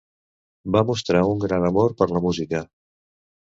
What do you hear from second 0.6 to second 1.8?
Va mostrar un gran